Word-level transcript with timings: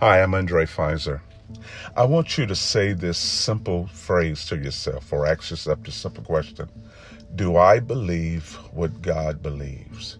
Hi, 0.00 0.20
I'm 0.20 0.34
Andre 0.34 0.66
Pfizer. 0.66 1.20
I 1.96 2.04
want 2.04 2.36
you 2.36 2.46
to 2.46 2.56
say 2.56 2.94
this 2.94 3.16
simple 3.16 3.86
phrase 3.86 4.44
to 4.46 4.56
yourself 4.56 5.12
or 5.12 5.24
ask 5.24 5.50
yourself 5.50 5.84
this 5.84 5.94
simple 5.94 6.24
question 6.24 6.68
Do 7.36 7.56
I 7.56 7.78
believe 7.78 8.54
what 8.72 9.02
God 9.02 9.40
believes? 9.40 10.18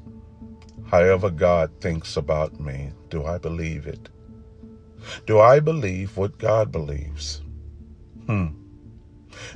However, 0.86 1.28
God 1.28 1.72
thinks 1.80 2.16
about 2.16 2.60
me, 2.60 2.92
do 3.10 3.24
I 3.24 3.36
believe 3.38 3.88
it? 3.88 4.10
Do 5.26 5.40
I 5.40 5.58
believe 5.58 6.16
what 6.16 6.38
God 6.38 6.70
believes? 6.70 7.42
Hmm. 8.26 8.50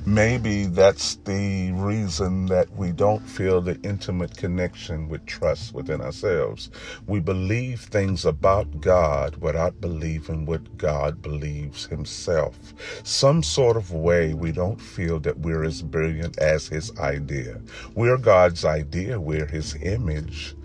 Maybe 0.05 0.65
that's 0.65 1.15
the 1.25 1.71
reason 1.73 2.45
that 2.47 2.69
we 2.75 2.91
don't 2.91 3.25
feel 3.27 3.61
the 3.61 3.79
intimate 3.81 4.37
connection 4.37 5.09
with 5.09 5.25
trust 5.25 5.73
within 5.73 6.01
ourselves. 6.01 6.69
We 7.07 7.19
believe 7.19 7.81
things 7.81 8.25
about 8.25 8.81
God 8.81 9.37
without 9.37 9.81
believing 9.81 10.45
what 10.45 10.77
God 10.77 11.21
believes 11.21 11.85
Himself. 11.85 12.57
Some 13.03 13.43
sort 13.43 13.77
of 13.77 13.91
way 13.91 14.33
we 14.33 14.51
don't 14.51 14.81
feel 14.81 15.19
that 15.21 15.39
we're 15.39 15.63
as 15.63 15.81
brilliant 15.81 16.37
as 16.39 16.67
His 16.67 16.97
idea. 16.99 17.61
We're 17.95 18.17
God's 18.17 18.65
idea, 18.65 19.19
we're 19.19 19.47
His 19.47 19.75
image. 19.75 20.55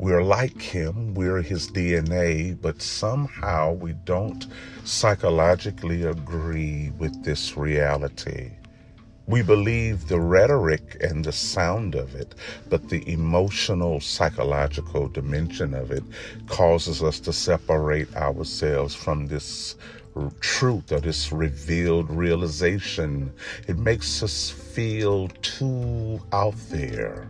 We're 0.00 0.22
like 0.22 0.62
him, 0.62 1.12
we're 1.12 1.42
his 1.42 1.70
DNA, 1.70 2.58
but 2.58 2.80
somehow 2.80 3.74
we 3.74 3.92
don't 4.06 4.46
psychologically 4.82 6.04
agree 6.04 6.90
with 6.96 7.22
this 7.22 7.54
reality. 7.58 8.52
We 9.26 9.42
believe 9.42 10.08
the 10.08 10.18
rhetoric 10.18 10.96
and 11.02 11.22
the 11.22 11.32
sound 11.32 11.96
of 11.96 12.14
it, 12.14 12.34
but 12.70 12.88
the 12.88 13.06
emotional, 13.12 14.00
psychological 14.00 15.06
dimension 15.06 15.74
of 15.74 15.90
it 15.90 16.04
causes 16.46 17.02
us 17.02 17.20
to 17.20 17.32
separate 17.34 18.16
ourselves 18.16 18.94
from 18.94 19.26
this 19.26 19.76
truth 20.40 20.92
or 20.92 21.00
this 21.00 21.30
revealed 21.30 22.08
realization. 22.08 23.30
It 23.68 23.76
makes 23.76 24.22
us 24.22 24.48
feel 24.48 25.28
too 25.42 26.22
out 26.32 26.56
there. 26.70 27.28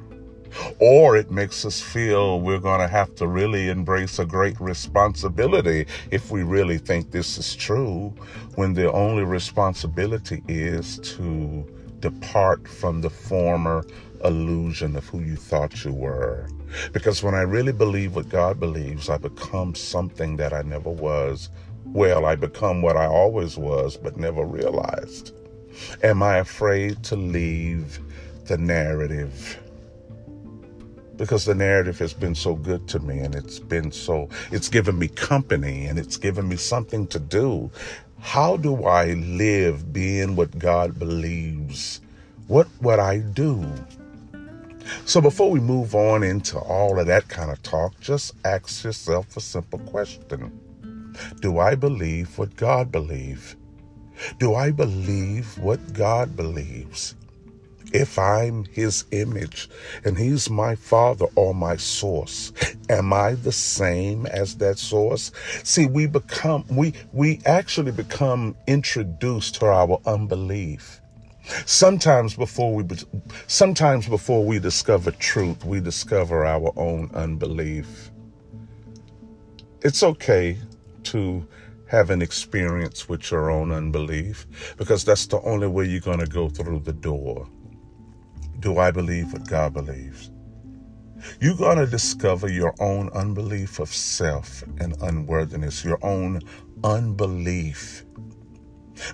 Or 0.78 1.16
it 1.16 1.30
makes 1.30 1.64
us 1.64 1.80
feel 1.80 2.40
we're 2.40 2.58
going 2.58 2.80
to 2.80 2.88
have 2.88 3.14
to 3.16 3.26
really 3.26 3.68
embrace 3.68 4.18
a 4.18 4.24
great 4.24 4.60
responsibility 4.60 5.86
if 6.10 6.30
we 6.30 6.42
really 6.42 6.78
think 6.78 7.10
this 7.10 7.38
is 7.38 7.54
true, 7.54 8.14
when 8.54 8.74
the 8.74 8.90
only 8.92 9.24
responsibility 9.24 10.42
is 10.48 10.98
to 10.98 11.66
depart 12.00 12.66
from 12.66 13.00
the 13.00 13.10
former 13.10 13.84
illusion 14.24 14.96
of 14.96 15.06
who 15.06 15.20
you 15.20 15.36
thought 15.36 15.84
you 15.84 15.92
were. 15.92 16.48
Because 16.92 17.22
when 17.22 17.34
I 17.34 17.42
really 17.42 17.72
believe 17.72 18.14
what 18.14 18.28
God 18.28 18.60
believes, 18.60 19.08
I 19.08 19.18
become 19.18 19.74
something 19.74 20.36
that 20.36 20.52
I 20.52 20.62
never 20.62 20.90
was. 20.90 21.50
Well, 21.84 22.26
I 22.26 22.36
become 22.36 22.82
what 22.82 22.96
I 22.96 23.06
always 23.06 23.56
was, 23.56 23.96
but 23.96 24.16
never 24.16 24.44
realized. 24.44 25.34
Am 26.02 26.22
I 26.22 26.38
afraid 26.38 27.02
to 27.04 27.16
leave 27.16 27.98
the 28.46 28.58
narrative? 28.58 29.58
Because 31.20 31.44
the 31.44 31.54
narrative 31.54 31.98
has 31.98 32.14
been 32.14 32.34
so 32.34 32.54
good 32.54 32.88
to 32.88 32.98
me 32.98 33.18
and 33.18 33.34
it's 33.34 33.58
been 33.58 33.92
so, 33.92 34.30
it's 34.50 34.70
given 34.70 34.98
me 34.98 35.08
company 35.08 35.84
and 35.84 35.98
it's 35.98 36.16
given 36.16 36.48
me 36.48 36.56
something 36.56 37.06
to 37.08 37.18
do 37.18 37.70
how 38.20 38.56
do 38.56 38.84
I 38.84 39.14
live 39.14 39.92
being 39.92 40.36
what 40.36 40.58
God 40.58 40.98
believes? 40.98 42.00
What 42.48 42.68
would 42.80 42.98
I 42.98 43.18
do? 43.18 43.66
So 45.04 45.20
before 45.20 45.50
we 45.50 45.60
move 45.60 45.94
on 45.94 46.22
into 46.22 46.58
all 46.58 46.98
of 46.98 47.06
that 47.06 47.28
kind 47.28 47.50
of 47.50 47.62
talk, 47.62 47.98
just 48.00 48.34
ask 48.44 48.84
yourself 48.84 49.36
a 49.36 49.40
simple 49.40 49.78
question. 49.78 50.58
Do 51.40 51.58
I 51.58 51.74
believe 51.74 52.36
what 52.38 52.56
God 52.56 52.92
believes? 52.92 53.56
Do 54.38 54.54
I 54.54 54.70
believe 54.70 55.58
what 55.58 55.92
God 55.92 56.36
believes? 56.36 57.14
If 57.92 58.18
I'm 58.18 58.64
his 58.64 59.04
image 59.10 59.68
and 60.04 60.16
he's 60.16 60.48
my 60.48 60.74
father 60.74 61.26
or 61.34 61.54
my 61.54 61.76
source, 61.76 62.52
am 62.88 63.12
I 63.12 63.34
the 63.34 63.52
same 63.52 64.26
as 64.26 64.56
that 64.56 64.78
source? 64.78 65.32
See, 65.64 65.86
we 65.86 66.06
become, 66.06 66.64
we, 66.70 66.94
we 67.12 67.40
actually 67.46 67.92
become 67.92 68.56
introduced 68.66 69.56
to 69.56 69.66
our 69.66 70.00
unbelief. 70.06 71.00
Sometimes 71.66 72.34
before 72.34 72.74
we, 72.74 72.84
sometimes 73.46 74.06
before 74.06 74.44
we 74.44 74.58
discover 74.58 75.10
truth, 75.12 75.64
we 75.64 75.80
discover 75.80 76.44
our 76.44 76.72
own 76.76 77.10
unbelief. 77.14 78.10
It's 79.82 80.02
okay 80.02 80.58
to 81.04 81.46
have 81.86 82.10
an 82.10 82.22
experience 82.22 83.08
with 83.08 83.30
your 83.32 83.50
own 83.50 83.72
unbelief 83.72 84.46
because 84.76 85.04
that's 85.04 85.26
the 85.26 85.40
only 85.40 85.66
way 85.66 85.86
you're 85.86 86.00
going 86.00 86.20
to 86.20 86.26
go 86.26 86.48
through 86.48 86.80
the 86.80 86.92
door 86.92 87.48
do 88.60 88.78
I 88.78 88.90
believe 88.90 89.32
what 89.32 89.48
God 89.48 89.74
believes? 89.74 90.30
You're 91.40 91.56
going 91.56 91.78
to 91.78 91.86
discover 91.86 92.48
your 92.48 92.74
own 92.80 93.10
unbelief 93.10 93.78
of 93.78 93.92
self 93.92 94.62
and 94.78 94.96
unworthiness, 95.02 95.84
your 95.84 95.98
own 96.02 96.40
unbelief. 96.84 98.04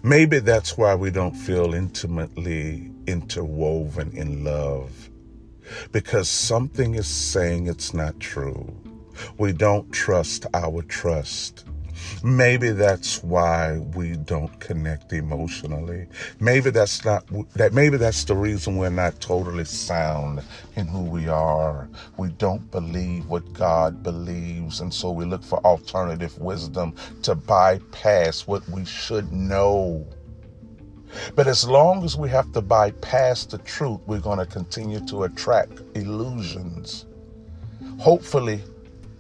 Maybe 0.03 0.41
that's 0.41 0.77
why 0.77 0.95
we 0.95 1.11
don't 1.11 1.35
feel 1.35 1.75
intimately 1.75 2.93
interwoven 3.07 4.13
in 4.17 4.45
love, 4.45 5.11
because 5.93 6.29
something 6.29 6.95
is 6.95 7.07
saying 7.07 7.67
it's 7.67 7.95
not 7.95 8.19
true. 8.19 8.75
We 9.39 9.53
don't 9.53 9.91
trust 9.93 10.47
our 10.55 10.83
trust. 10.83 11.65
Maybe 12.23 12.71
that's 12.71 13.23
why 13.23 13.79
we 13.95 14.17
don't 14.17 14.59
connect 14.61 15.13
emotionally. 15.13 16.07
Maybe 16.41 16.71
that's 16.71 17.05
not 17.05 17.25
that 17.55 17.73
maybe 17.73 17.97
that's 17.97 18.25
the 18.25 18.35
reason 18.35 18.77
we're 18.77 18.91
not 18.91 19.21
totally 19.21 19.65
sound 19.65 20.43
in 20.77 20.87
who 20.87 21.03
we 21.03 21.29
are. 21.29 21.89
We 22.17 22.29
don't 22.31 22.71
believe 22.71 23.27
what 23.29 23.53
God 23.53 24.03
believes 24.03 24.81
and 24.81 24.93
so 24.93 25.11
we 25.11 25.25
look 25.25 25.43
for 25.43 25.59
alternative 25.67 26.39
wisdom 26.39 26.95
to 27.23 27.35
bypass 27.35 28.47
what 28.47 28.69
we 28.69 28.85
should 28.85 29.33
know. 29.33 30.07
But 31.35 31.47
as 31.47 31.67
long 31.67 32.05
as 32.05 32.17
we 32.17 32.29
have 32.31 32.53
to 32.53 32.61
bypass 32.61 33.47
the 33.47 33.59
truth, 33.59 34.01
we're 34.07 34.21
going 34.21 34.39
to 34.39 34.47
continue 34.47 35.01
to 35.07 35.25
attract 35.25 35.81
illusions. 35.95 37.07
Hopefully, 37.99 38.61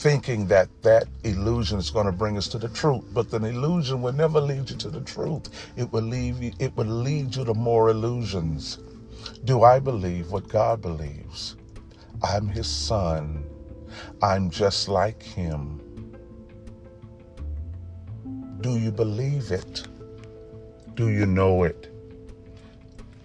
thinking 0.06 0.46
that 0.46 0.68
that 0.82 1.08
illusion 1.24 1.80
is 1.80 1.90
going 1.90 2.06
to 2.06 2.12
bring 2.12 2.36
us 2.38 2.46
to 2.46 2.58
the 2.58 2.68
truth. 2.68 3.02
But 3.12 3.28
the 3.28 3.38
illusion 3.38 4.02
will 4.02 4.12
never 4.12 4.40
lead 4.40 4.70
you 4.70 4.76
to 4.76 4.88
the 4.88 5.00
truth. 5.00 5.50
It 5.76 5.90
will 5.92 6.04
leave 6.04 6.40
you, 6.40 6.52
it 6.60 6.76
will 6.76 6.86
lead 6.86 7.34
you 7.34 7.44
to 7.44 7.54
more 7.54 7.88
illusions. 7.88 8.78
Do 9.44 9.64
I 9.64 9.80
believe 9.80 10.30
what 10.30 10.48
God 10.48 10.80
believes? 10.80 11.56
I'm 12.22 12.46
his 12.46 12.68
son. 12.68 13.44
I'm 14.22 14.48
just 14.48 14.88
like 14.88 15.20
him. 15.20 15.82
Do 18.60 18.78
you 18.78 18.92
believe 18.92 19.50
it? 19.50 19.88
Do 20.94 21.08
you 21.08 21.26
know 21.26 21.64
it? 21.64 21.95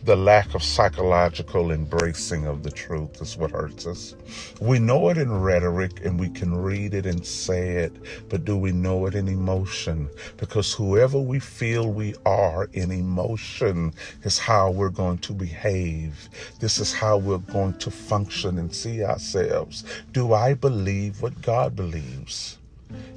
The 0.03 0.16
lack 0.16 0.56
of 0.56 0.63
psychological 0.63 1.72
embracing 1.72 2.47
of 2.47 2.63
the 2.63 2.72
truth 2.72 3.22
is 3.22 3.38
what 3.38 3.51
hurts 3.51 3.85
us. 3.85 4.16
We 4.59 4.79
know 4.79 5.09
it 5.09 5.17
in 5.19 5.31
rhetoric 5.41 6.03
and 6.03 6.19
we 6.19 6.29
can 6.29 6.56
read 6.56 6.95
it 6.95 7.06
and 7.06 7.25
say 7.25 7.78
it, 7.78 7.94
but 8.28 8.44
do 8.44 8.57
we 8.57 8.72
know 8.72 9.06
it 9.06 9.13
in 9.13 9.28
emotion? 9.28 10.09
Because 10.38 10.73
whoever 10.73 11.19
we 11.19 11.40
feel 11.40 11.91
we 11.91 12.16
are 12.25 12.67
in 12.73 12.91
emotion 12.91 13.94
is 14.23 14.40
how 14.40 14.72
we're 14.72 14.90
going 14.90 15.19
to 15.19 15.34
behave. 15.34 16.29
This 16.59 16.79
is 16.79 16.91
how 16.91 17.17
we're 17.17 17.38
going 17.38 17.78
to 17.79 17.91
function 17.91 18.57
and 18.57 18.73
see 18.73 19.03
ourselves. 19.03 19.84
Do 20.13 20.34
I 20.34 20.56
believe 20.56 21.22
what 21.22 21.40
God 21.43 21.75
believes? 21.75 22.58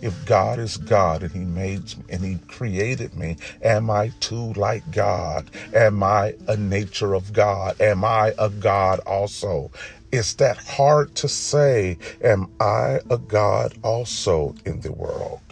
If 0.03 0.27
God 0.27 0.59
is 0.59 0.77
God 0.79 1.23
and 1.23 1.33
He 1.33 1.45
made 1.45 1.95
and 2.11 2.23
He 2.25 2.39
created 2.49 3.15
me, 3.17 3.37
am 3.63 3.91
I 3.91 4.13
too 4.21 4.53
like 4.55 4.91
God? 4.93 5.51
Am 5.75 6.03
I 6.03 6.35
a 6.49 6.57
nature 6.57 7.15
of 7.15 7.33
God? 7.33 7.81
Am 7.81 8.05
I 8.05 8.35
a 8.39 8.51
God 8.51 9.01
also? 9.01 9.71
Is 10.13 10.35
that 10.37 10.59
hard 10.59 11.15
to 11.17 11.29
say, 11.29 11.99
am 12.23 12.49
I 12.61 13.01
a 13.11 13.19
God 13.19 13.75
also 13.83 14.55
in 14.67 14.81
the 14.81 14.93
world? 14.93 15.44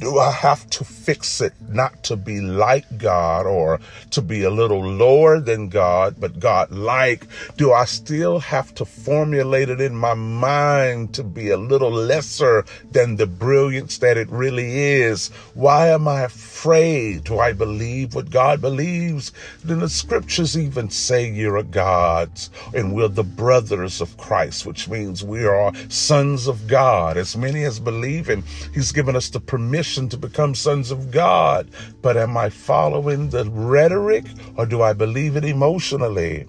Do 0.00 0.18
I 0.18 0.30
have 0.30 0.68
to 0.70 0.84
fix 0.84 1.40
it 1.40 1.52
not 1.68 2.02
to 2.04 2.16
be 2.16 2.40
like 2.40 2.98
God 2.98 3.46
or 3.46 3.80
to 4.10 4.22
be 4.22 4.42
a 4.42 4.50
little 4.50 4.84
lower 4.84 5.40
than 5.40 5.68
God, 5.68 6.16
but 6.18 6.40
God 6.40 6.70
like? 6.70 7.26
Do 7.56 7.72
I 7.72 7.84
still 7.84 8.38
have 8.40 8.74
to 8.74 8.84
formulate 8.84 9.68
it 9.68 9.80
in 9.80 9.94
my 9.94 10.14
mind 10.14 11.14
to 11.14 11.22
be 11.22 11.50
a 11.50 11.56
little 11.56 11.90
lesser 11.90 12.64
than 12.90 13.16
the 13.16 13.26
brilliance 13.26 13.98
that 13.98 14.16
it 14.16 14.28
really 14.30 14.78
is? 15.00 15.28
Why 15.54 15.88
am 15.88 16.08
I 16.08 16.22
afraid? 16.22 17.24
Do 17.24 17.38
I 17.38 17.52
believe 17.52 18.14
what 18.14 18.30
God 18.30 18.60
believes? 18.60 19.32
Then 19.64 19.80
the 19.80 19.88
scriptures 19.88 20.58
even 20.58 20.90
say 20.90 21.28
you're 21.28 21.56
a 21.56 21.62
God's 21.62 22.50
and 22.74 22.94
we're 22.94 23.08
the 23.08 23.24
brothers 23.24 24.00
of 24.00 24.16
Christ, 24.16 24.66
which 24.66 24.88
means 24.88 25.22
we 25.22 25.44
are 25.44 25.72
sons 25.88 26.46
of 26.46 26.66
God. 26.66 27.16
As 27.16 27.36
many 27.36 27.64
as 27.64 27.78
believe, 27.78 28.28
and 28.28 28.44
He's 28.74 28.92
given 28.92 29.14
us 29.14 29.28
the 29.28 29.40
permission 29.40 29.67
mission 29.70 30.08
to 30.08 30.16
become 30.16 30.54
sons 30.54 30.90
of 30.90 31.10
God, 31.10 31.70
but 32.02 32.16
am 32.16 32.36
I 32.36 32.50
following 32.50 33.30
the 33.30 33.44
rhetoric 33.50 34.24
or 34.56 34.66
do 34.66 34.82
I 34.82 34.92
believe 34.92 35.36
it 35.36 35.44
emotionally? 35.44 36.46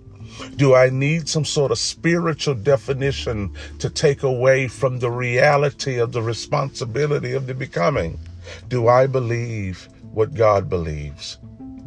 Do 0.55 0.75
I 0.75 0.89
need 0.89 1.27
some 1.27 1.45
sort 1.45 1.71
of 1.71 1.79
spiritual 1.79 2.55
definition 2.55 3.53
to 3.79 3.89
take 3.89 4.23
away 4.23 4.67
from 4.67 4.99
the 4.99 5.11
reality 5.11 5.99
of 5.99 6.11
the 6.11 6.21
responsibility 6.21 7.33
of 7.33 7.47
the 7.47 7.53
becoming? 7.53 8.19
Do 8.67 8.87
I 8.87 9.07
believe 9.07 9.89
what 10.13 10.33
God 10.33 10.69
believes? 10.69 11.37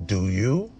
Do 0.06 0.28
you? 0.28 0.72